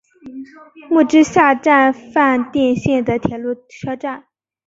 [0.89, 4.25] 木之下站饭田线的铁路车站。